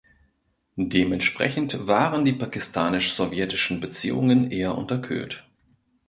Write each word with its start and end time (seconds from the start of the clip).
Dementsprechend 0.77 1.85
waren 1.85 2.25
die 2.25 2.33
pakistanisch-sowjetischen 2.33 3.79
Beziehungen 3.81 4.49
eher 4.49 4.75
unterkühlt. 4.75 5.45